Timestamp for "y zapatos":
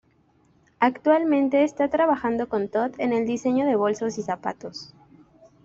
4.17-4.95